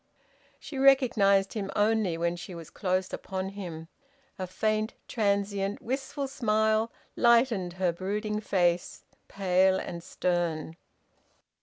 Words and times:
She 0.59 0.79
recognised 0.79 1.53
him 1.53 1.69
only 1.75 2.17
when 2.17 2.35
she 2.35 2.55
was 2.55 2.71
close 2.71 3.13
upon 3.13 3.49
him. 3.49 3.87
A 4.39 4.47
faint, 4.47 4.95
transient, 5.07 5.79
wistful 5.79 6.27
smile 6.27 6.91
lightened 7.15 7.73
her 7.73 7.91
brooding 7.93 8.39
face, 8.39 9.05
pale 9.27 9.77
and 9.77 10.01
stern. 10.03 10.75